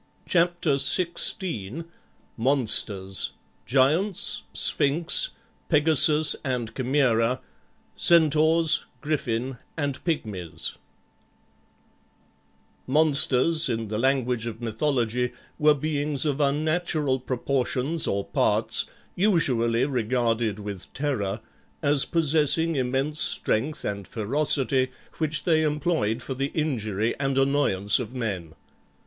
CHAPTER 0.27 0.77
XVI 0.79 1.85
MONSTERS 2.35 3.33
GIANTS, 3.67 4.41
SPHINX, 4.51 5.29
PEGASUS 5.69 6.35
AND 6.43 6.73
CHIMAERA, 6.73 7.39
CENTAURS, 7.95 8.85
GRIFFIN, 9.01 9.57
AND 9.77 10.03
PYGMIES 10.03 10.77
Monsters, 12.87 13.69
in 13.69 13.89
the 13.89 13.99
language 13.99 14.47
of 14.47 14.59
mythology, 14.59 15.33
were 15.59 15.75
beings 15.75 16.25
of 16.25 16.41
unnatural 16.41 17.19
proportions 17.19 18.07
or 18.07 18.25
parts, 18.25 18.87
usually 19.15 19.85
regarded 19.85 20.57
with 20.57 20.91
terror, 20.95 21.41
as 21.83 22.05
possessing 22.05 22.75
immense 22.75 23.19
strength 23.19 23.85
and 23.85 24.07
ferocity, 24.07 24.89
which 25.19 25.43
they 25.43 25.61
employed 25.61 26.23
for 26.23 26.33
the 26.33 26.47
injury 26.55 27.13
and 27.19 27.37
annoyance 27.37 27.99
of 27.99 28.15
men. 28.15 28.55